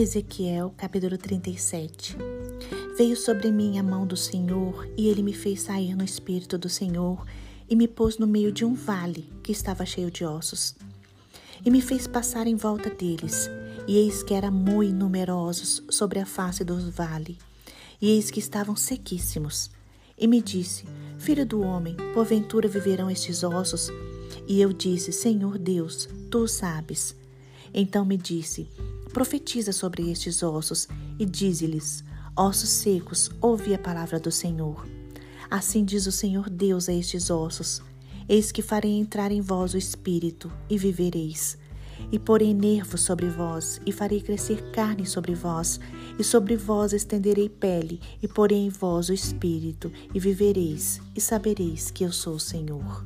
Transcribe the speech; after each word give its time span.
Ezequiel, 0.00 0.72
capítulo 0.78 1.18
37 1.18 2.16
Veio 2.96 3.14
sobre 3.14 3.52
mim 3.52 3.78
a 3.78 3.82
mão 3.82 4.06
do 4.06 4.16
Senhor, 4.16 4.88
e 4.96 5.08
ele 5.08 5.22
me 5.22 5.34
fez 5.34 5.60
sair 5.60 5.94
no 5.94 6.02
espírito 6.02 6.56
do 6.56 6.70
Senhor, 6.70 7.22
e 7.68 7.76
me 7.76 7.86
pôs 7.86 8.16
no 8.16 8.26
meio 8.26 8.50
de 8.50 8.64
um 8.64 8.72
vale 8.72 9.28
que 9.42 9.52
estava 9.52 9.84
cheio 9.84 10.10
de 10.10 10.24
ossos. 10.24 10.74
E 11.62 11.70
me 11.70 11.82
fez 11.82 12.06
passar 12.06 12.46
em 12.46 12.56
volta 12.56 12.88
deles, 12.88 13.50
e 13.86 13.98
eis 13.98 14.22
que 14.22 14.32
eram 14.32 14.50
muito 14.50 14.94
numerosos 14.94 15.82
sobre 15.90 16.18
a 16.18 16.24
face 16.24 16.64
do 16.64 16.78
vale, 16.90 17.36
e 18.00 18.08
eis 18.08 18.30
que 18.30 18.38
estavam 18.38 18.74
sequíssimos. 18.74 19.70
E 20.16 20.26
me 20.26 20.40
disse: 20.40 20.86
Filho 21.18 21.44
do 21.44 21.60
homem, 21.60 21.94
porventura 22.14 22.66
viverão 22.68 23.10
estes 23.10 23.44
ossos? 23.44 23.90
E 24.48 24.62
eu 24.62 24.72
disse: 24.72 25.12
Senhor 25.12 25.58
Deus, 25.58 26.08
tu 26.30 26.48
sabes. 26.48 27.14
Então 27.74 28.02
me 28.06 28.16
disse: 28.16 28.66
Profetiza 29.12 29.72
sobre 29.72 30.08
estes 30.10 30.42
ossos 30.42 30.86
e 31.18 31.26
dize-lhes: 31.26 32.04
Ossos 32.36 32.68
secos, 32.68 33.30
ouvi 33.40 33.74
a 33.74 33.78
palavra 33.78 34.20
do 34.20 34.30
Senhor. 34.30 34.86
Assim 35.50 35.84
diz 35.84 36.06
o 36.06 36.12
Senhor 36.12 36.48
Deus 36.48 36.88
a 36.88 36.92
estes 36.92 37.28
ossos: 37.28 37.82
Eis 38.28 38.52
que 38.52 38.62
farei 38.62 38.92
entrar 38.92 39.32
em 39.32 39.40
vós 39.40 39.74
o 39.74 39.78
espírito, 39.78 40.50
e 40.68 40.78
vivereis. 40.78 41.58
E 42.12 42.18
porei 42.18 42.54
nervos 42.54 43.00
sobre 43.02 43.28
vós, 43.28 43.80
e 43.84 43.90
farei 43.90 44.20
crescer 44.20 44.70
carne 44.70 45.04
sobre 45.04 45.34
vós, 45.34 45.80
e 46.18 46.22
sobre 46.22 46.56
vós 46.56 46.92
estenderei 46.92 47.48
pele, 47.48 48.00
e 48.22 48.28
porei 48.28 48.58
em 48.58 48.70
vós 48.70 49.08
o 49.08 49.12
espírito, 49.12 49.92
e 50.14 50.20
vivereis, 50.20 51.00
e 51.16 51.20
sabereis 51.20 51.90
que 51.90 52.04
eu 52.04 52.12
sou 52.12 52.34
o 52.34 52.40
Senhor. 52.40 53.04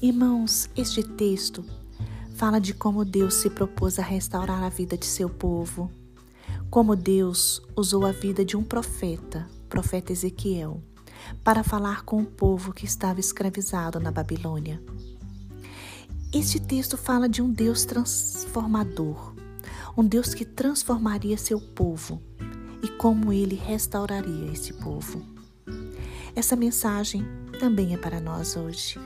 Irmãos, 0.00 0.68
este 0.76 1.02
texto 1.02 1.64
fala 2.38 2.60
de 2.60 2.72
como 2.72 3.04
Deus 3.04 3.34
se 3.34 3.50
propôs 3.50 3.98
a 3.98 4.02
restaurar 4.02 4.62
a 4.62 4.68
vida 4.68 4.96
de 4.96 5.06
seu 5.06 5.28
povo, 5.28 5.90
como 6.70 6.94
Deus 6.94 7.60
usou 7.74 8.06
a 8.06 8.12
vida 8.12 8.44
de 8.44 8.56
um 8.56 8.62
profeta, 8.62 9.44
profeta 9.68 10.12
Ezequiel, 10.12 10.80
para 11.42 11.64
falar 11.64 12.04
com 12.04 12.22
o 12.22 12.24
povo 12.24 12.72
que 12.72 12.84
estava 12.84 13.18
escravizado 13.18 13.98
na 13.98 14.12
Babilônia. 14.12 14.80
Este 16.32 16.60
texto 16.60 16.96
fala 16.96 17.28
de 17.28 17.42
um 17.42 17.50
Deus 17.50 17.84
transformador, 17.84 19.34
um 19.96 20.04
Deus 20.04 20.32
que 20.32 20.44
transformaria 20.44 21.36
seu 21.36 21.60
povo 21.60 22.22
e 22.84 22.86
como 22.86 23.32
ele 23.32 23.56
restauraria 23.56 24.52
esse 24.52 24.74
povo. 24.74 25.20
Essa 26.36 26.54
mensagem 26.54 27.26
também 27.58 27.94
é 27.94 27.96
para 27.96 28.20
nós 28.20 28.56
hoje, 28.56 28.96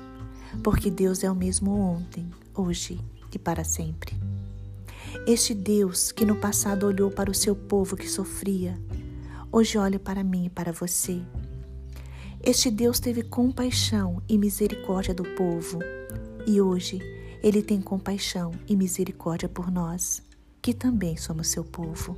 porque 0.62 0.91
Deus 0.91 1.24
é 1.24 1.30
o 1.30 1.34
mesmo 1.34 1.74
ontem, 1.74 2.30
hoje 2.55 3.00
e 3.36 3.38
para 3.38 3.64
sempre. 3.64 4.20
Este 5.27 5.55
Deus 5.55 6.11
que 6.11 6.25
no 6.25 6.36
passado 6.36 6.86
olhou 6.86 7.11
para 7.11 7.30
o 7.30 7.34
seu 7.34 7.55
povo 7.55 7.97
que 7.97 8.08
sofria, 8.08 8.78
hoje 9.52 9.78
olha 9.78 9.98
para 9.98 10.24
mim 10.24 10.47
e 10.47 10.50
para 10.50 10.72
você. 10.72 11.22
Este 12.42 12.70
Deus 12.70 12.98
teve 12.98 13.22
compaixão 13.22 14.20
e 14.28 14.36
misericórdia 14.36 15.14
do 15.14 15.22
povo, 15.22 15.78
e 16.44 16.61
hoje 16.61 16.98
ele 17.41 17.62
tem 17.62 17.80
compaixão 17.80 18.50
e 18.66 18.74
misericórdia 18.74 19.48
por 19.48 19.70
nós, 19.70 20.22
que 20.61 20.74
também 20.74 21.17
somos 21.17 21.48
seu 21.48 21.62
povo. 21.62 22.17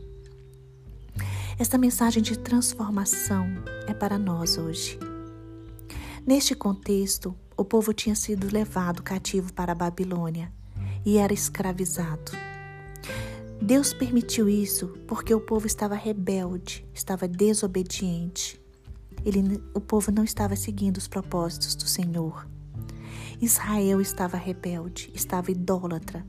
Esta 1.58 1.76
mensagem 1.76 2.22
de 2.22 2.38
transformação 2.38 3.46
é 3.86 3.92
para 3.92 4.18
nós 4.18 4.56
hoje. 4.56 4.98
Neste 6.26 6.54
contexto, 6.54 7.34
o 7.54 7.64
povo 7.64 7.92
tinha 7.92 8.14
sido 8.14 8.50
levado 8.50 9.02
cativo 9.02 9.52
para 9.52 9.72
a 9.72 9.74
Babilônia 9.74 10.50
e 11.04 11.18
era 11.18 11.32
escravizado. 11.32 12.32
Deus 13.60 13.92
permitiu 13.92 14.48
isso 14.48 14.88
porque 15.06 15.34
o 15.34 15.40
povo 15.40 15.66
estava 15.66 15.94
rebelde, 15.94 16.86
estava 16.92 17.26
desobediente. 17.26 18.60
Ele, 19.24 19.62
o 19.72 19.80
povo 19.80 20.10
não 20.10 20.24
estava 20.24 20.54
seguindo 20.56 20.98
os 20.98 21.08
propósitos 21.08 21.74
do 21.74 21.86
Senhor. 21.86 22.46
Israel 23.40 24.00
estava 24.00 24.36
rebelde, 24.36 25.10
estava 25.14 25.50
idólatra 25.50 26.24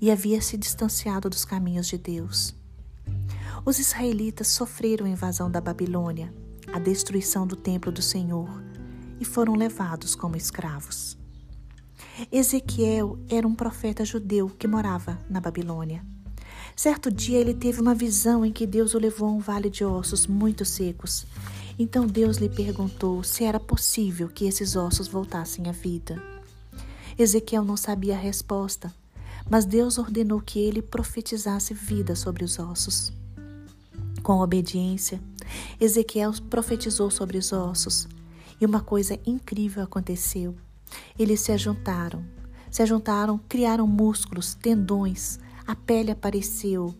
e 0.00 0.10
havia 0.10 0.40
se 0.40 0.56
distanciado 0.56 1.30
dos 1.30 1.44
caminhos 1.44 1.86
de 1.86 1.96
Deus. 1.96 2.54
Os 3.64 3.78
israelitas 3.78 4.48
sofreram 4.48 5.06
a 5.06 5.08
invasão 5.08 5.50
da 5.50 5.60
Babilônia, 5.60 6.32
a 6.72 6.78
destruição 6.78 7.46
do 7.46 7.56
templo 7.56 7.90
do 7.90 8.02
Senhor 8.02 8.48
e 9.18 9.24
foram 9.24 9.54
levados 9.54 10.14
como 10.14 10.36
escravos. 10.36 11.16
Ezequiel 12.32 13.18
era 13.28 13.46
um 13.46 13.54
profeta 13.54 14.02
judeu 14.02 14.48
que 14.48 14.66
morava 14.66 15.18
na 15.28 15.38
Babilônia. 15.38 16.02
Certo 16.74 17.10
dia 17.10 17.38
ele 17.38 17.52
teve 17.52 17.78
uma 17.78 17.94
visão 17.94 18.44
em 18.44 18.50
que 18.50 18.66
Deus 18.66 18.94
o 18.94 18.98
levou 18.98 19.28
a 19.28 19.32
um 19.32 19.38
vale 19.38 19.68
de 19.68 19.84
ossos 19.84 20.26
muito 20.26 20.64
secos. 20.64 21.26
Então 21.78 22.06
Deus 22.06 22.38
lhe 22.38 22.48
perguntou 22.48 23.22
se 23.22 23.44
era 23.44 23.60
possível 23.60 24.28
que 24.28 24.46
esses 24.46 24.76
ossos 24.76 25.08
voltassem 25.08 25.68
à 25.68 25.72
vida. 25.72 26.22
Ezequiel 27.18 27.64
não 27.64 27.76
sabia 27.76 28.14
a 28.14 28.18
resposta, 28.18 28.94
mas 29.48 29.66
Deus 29.66 29.98
ordenou 29.98 30.40
que 30.40 30.58
ele 30.58 30.80
profetizasse 30.80 31.74
vida 31.74 32.16
sobre 32.16 32.44
os 32.44 32.58
ossos. 32.58 33.12
Com 34.22 34.40
obediência, 34.40 35.20
Ezequiel 35.78 36.32
profetizou 36.48 37.10
sobre 37.10 37.36
os 37.36 37.52
ossos, 37.52 38.08
e 38.58 38.64
uma 38.64 38.80
coisa 38.80 39.18
incrível 39.26 39.82
aconteceu. 39.82 40.56
Eles 41.18 41.40
se 41.40 41.52
ajuntaram, 41.52 42.24
se 42.70 42.82
ajuntaram, 42.82 43.38
criaram 43.48 43.86
músculos, 43.86 44.54
tendões, 44.54 45.38
a 45.66 45.74
pele 45.74 46.10
apareceu 46.10 46.94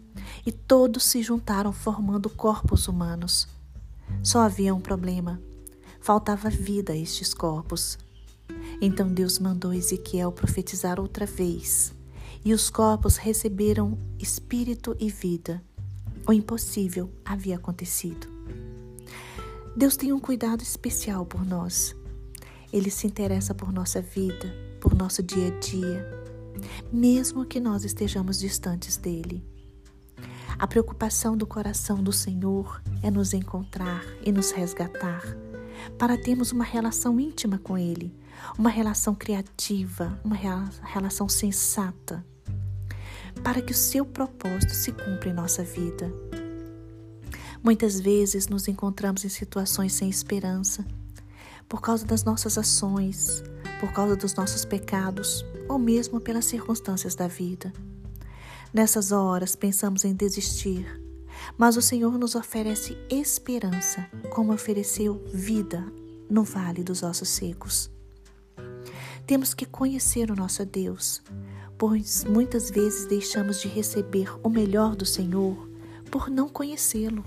e 0.44 0.52
todos 0.52 1.04
se 1.04 1.22
juntaram 1.22 1.72
formando 1.72 2.28
corpos 2.28 2.88
humanos. 2.88 3.48
Só 4.22 4.40
havia 4.40 4.74
um 4.74 4.80
problema: 4.80 5.40
faltava 6.00 6.50
vida 6.50 6.92
a 6.92 6.96
estes 6.96 7.32
corpos. 7.32 7.98
Então 8.80 9.08
Deus 9.08 9.38
mandou 9.38 9.72
Ezequiel 9.72 10.30
profetizar 10.30 11.00
outra 11.00 11.26
vez, 11.26 11.94
e 12.44 12.52
os 12.52 12.70
corpos 12.70 13.16
receberam 13.16 13.98
espírito 14.18 14.94
e 15.00 15.08
vida. 15.08 15.62
O 16.28 16.32
impossível 16.32 17.10
havia 17.24 17.56
acontecido. 17.56 18.26
Deus 19.76 19.96
tem 19.96 20.12
um 20.12 20.20
cuidado 20.20 20.62
especial 20.62 21.24
por 21.24 21.44
nós. 21.44 21.94
Ele 22.76 22.90
se 22.90 23.06
interessa 23.06 23.54
por 23.54 23.72
nossa 23.72 24.02
vida, 24.02 24.54
por 24.82 24.94
nosso 24.94 25.22
dia 25.22 25.48
a 25.48 25.60
dia, 25.60 26.06
mesmo 26.92 27.46
que 27.46 27.58
nós 27.58 27.84
estejamos 27.84 28.38
distantes 28.38 28.98
dele. 28.98 29.42
A 30.58 30.66
preocupação 30.66 31.38
do 31.38 31.46
coração 31.46 32.02
do 32.02 32.12
Senhor 32.12 32.82
é 33.02 33.10
nos 33.10 33.32
encontrar 33.32 34.04
e 34.22 34.30
nos 34.30 34.50
resgatar, 34.50 35.22
para 35.96 36.18
termos 36.18 36.52
uma 36.52 36.64
relação 36.64 37.18
íntima 37.18 37.56
com 37.56 37.78
Ele, 37.78 38.14
uma 38.58 38.68
relação 38.68 39.14
criativa, 39.14 40.20
uma 40.22 40.36
relação 40.36 41.30
sensata, 41.30 42.22
para 43.42 43.62
que 43.62 43.72
o 43.72 43.76
seu 43.76 44.04
propósito 44.04 44.74
se 44.74 44.92
cumpra 44.92 45.30
em 45.30 45.32
nossa 45.32 45.64
vida. 45.64 46.12
Muitas 47.64 47.98
vezes 47.98 48.48
nos 48.48 48.68
encontramos 48.68 49.24
em 49.24 49.30
situações 49.30 49.94
sem 49.94 50.10
esperança 50.10 50.84
por 51.68 51.80
causa 51.80 52.04
das 52.04 52.24
nossas 52.24 52.56
ações, 52.56 53.42
por 53.80 53.92
causa 53.92 54.16
dos 54.16 54.34
nossos 54.34 54.64
pecados 54.64 55.44
ou 55.68 55.78
mesmo 55.78 56.20
pelas 56.20 56.44
circunstâncias 56.44 57.14
da 57.14 57.26
vida. 57.26 57.72
Nessas 58.72 59.12
horas 59.12 59.56
pensamos 59.56 60.04
em 60.04 60.14
desistir, 60.14 61.00
mas 61.56 61.76
o 61.76 61.82
Senhor 61.82 62.18
nos 62.18 62.34
oferece 62.34 62.96
esperança, 63.10 64.08
como 64.30 64.52
ofereceu 64.52 65.22
vida 65.32 65.84
no 66.28 66.42
vale 66.44 66.82
dos 66.82 67.02
ossos 67.02 67.28
secos. 67.28 67.90
Temos 69.26 69.54
que 69.54 69.66
conhecer 69.66 70.30
o 70.30 70.36
nosso 70.36 70.64
Deus, 70.64 71.22
pois 71.76 72.24
muitas 72.24 72.70
vezes 72.70 73.06
deixamos 73.06 73.60
de 73.60 73.68
receber 73.68 74.28
o 74.42 74.48
melhor 74.48 74.94
do 74.94 75.04
Senhor 75.04 75.68
por 76.10 76.30
não 76.30 76.48
conhecê-lo. 76.48 77.24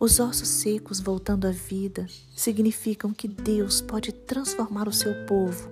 Os 0.00 0.20
ossos 0.20 0.46
secos 0.46 1.00
voltando 1.00 1.48
à 1.48 1.50
vida 1.50 2.06
significam 2.36 3.12
que 3.12 3.26
Deus 3.26 3.80
pode 3.80 4.12
transformar 4.12 4.86
o 4.86 4.92
seu 4.92 5.12
povo, 5.26 5.68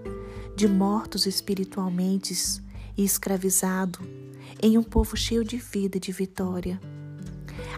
de 0.56 0.67
mortos 0.67 1.26
espiritualmente 1.26 2.34
e 2.96 3.05
escravizado, 3.05 4.00
em 4.61 4.76
um 4.76 4.82
povo 4.82 5.17
cheio 5.17 5.44
de 5.44 5.58
vida 5.58 5.99
e 5.99 6.00
de 6.00 6.11
vitória. 6.11 6.81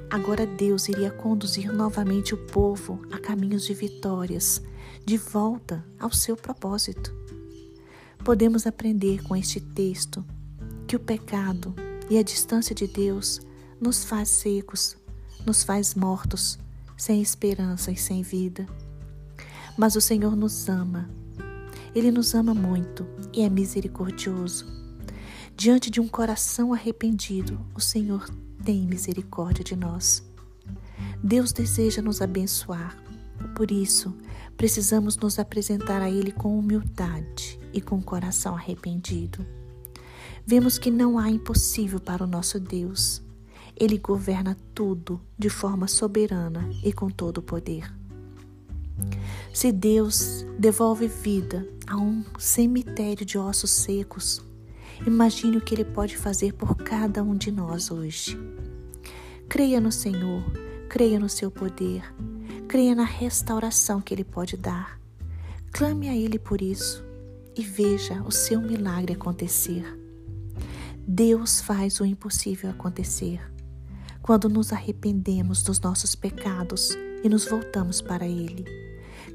Agora 0.09 0.47
Deus 0.47 0.89
iria 0.89 1.11
conduzir 1.11 1.71
novamente 1.71 2.33
o 2.33 2.39
povo 2.47 3.03
a 3.11 3.19
caminhos 3.19 3.67
de 3.67 3.75
vitórias, 3.75 4.63
de 5.05 5.19
volta 5.19 5.85
ao 6.01 6.11
seu 6.11 6.35
propósito. 6.35 7.15
Podemos 8.25 8.67
aprender 8.67 9.23
com 9.23 9.37
este 9.37 9.61
texto 9.61 10.25
que 10.87 10.97
o 10.97 11.01
pecado 11.01 11.75
e 12.09 12.17
a 12.17 12.23
distância 12.23 12.75
de 12.75 12.87
Deus 12.87 13.39
nos 13.79 14.03
faz 14.03 14.31
secos 14.31 14.98
nos 15.49 15.63
faz 15.63 15.95
mortos, 15.95 16.59
sem 16.95 17.23
esperança 17.23 17.91
e 17.91 17.97
sem 17.97 18.21
vida. 18.21 18.67
Mas 19.79 19.97
o 19.97 20.01
Senhor 20.01 20.37
nos 20.37 20.69
ama. 20.69 21.09
Ele 21.95 22.11
nos 22.11 22.35
ama 22.35 22.53
muito 22.53 23.07
e 23.33 23.41
é 23.41 23.49
misericordioso. 23.49 24.67
Diante 25.57 25.91
de 25.91 26.03
um 26.03 26.07
coração 26.07 26.75
arrependido, 26.75 27.59
o 27.75 27.81
Senhor 27.81 28.29
tem 28.63 28.87
misericórdia 28.87 29.65
de 29.65 29.75
nós. 29.75 30.23
Deus 31.25 31.51
deseja 31.51 32.03
nos 32.03 32.21
abençoar. 32.21 33.03
Por 33.57 33.71
isso, 33.71 34.15
precisamos 34.55 35.17
nos 35.17 35.39
apresentar 35.39 36.03
a 36.03 36.11
Ele 36.11 36.31
com 36.31 36.59
humildade 36.59 37.59
e 37.73 37.81
com 37.81 38.03
coração 38.03 38.55
arrependido. 38.55 39.47
Vemos 40.45 40.77
que 40.77 40.91
não 40.91 41.19
há 41.19 41.31
impossível 41.31 41.99
para 41.99 42.23
o 42.23 42.27
nosso 42.27 42.61
Deus. 42.61 43.27
Ele 43.81 43.97
governa 43.97 44.57
tudo 44.75 45.21
de 45.39 45.49
forma 45.49 45.87
soberana 45.87 46.69
e 46.83 46.93
com 46.93 47.09
todo 47.09 47.39
o 47.39 47.43
poder. 47.43 47.93
Se 49.55 49.71
Deus 49.71 50.45
devolve 50.59 51.07
vida 51.07 51.65
a 51.87 51.97
um 51.97 52.25
cemitério 52.39 53.25
de 53.25 53.39
ossos 53.39 53.71
secos, 53.71 54.43
imagine 55.07 55.57
o 55.57 55.61
que 55.61 55.75
Ele 55.75 55.85
pode 55.85 56.17
fazer 56.17 56.55
por 56.55 56.75
cada 56.77 57.23
um 57.23 57.37
de 57.37 57.53
nós 57.53 57.91
hoje. 57.91 58.37
Creia 59.49 59.81
no 59.81 59.93
Senhor, 59.93 60.43
creia 60.89 61.21
no 61.21 61.29
seu 61.29 61.51
poder, 61.51 62.03
creia 62.67 62.95
na 62.95 63.05
restauração 63.05 64.01
que 64.01 64.13
Ele 64.13 64.25
pode 64.25 64.57
dar. 64.57 65.01
Clame 65.71 66.09
a 66.09 66.17
Ele 66.17 66.39
por 66.39 66.61
isso 66.61 67.05
e 67.57 67.63
veja 67.63 68.23
o 68.23 68.33
seu 68.33 68.61
milagre 68.61 69.13
acontecer. 69.13 69.85
Deus 71.07 71.61
faz 71.61 72.01
o 72.01 72.05
impossível 72.05 72.71
acontecer. 72.71 73.41
Quando 74.29 74.47
nos 74.51 74.75
arrependemos 74.75 75.63
dos 75.63 75.81
nossos 75.81 76.15
pecados 76.15 76.91
e 77.25 77.31
nos 77.31 77.47
voltamos 77.47 78.03
para 78.03 78.27
Ele, 78.27 78.63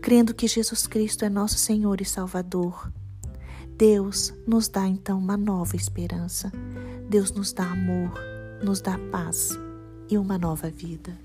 crendo 0.03 0.35
que 0.35 0.47
Jesus 0.47 0.85
Cristo 0.85 1.25
é 1.25 1.29
nosso 1.29 1.57
Senhor 1.57 1.99
e 1.99 2.05
Salvador, 2.05 2.93
Deus 3.75 4.31
nos 4.45 4.67
dá 4.67 4.87
então 4.87 5.17
uma 5.17 5.35
nova 5.35 5.75
esperança. 5.75 6.51
Deus 7.09 7.31
nos 7.31 7.51
dá 7.51 7.71
amor, 7.71 8.13
nos 8.63 8.81
dá 8.81 8.99
paz 9.11 9.57
e 10.11 10.15
uma 10.15 10.37
nova 10.37 10.69
vida. 10.69 11.17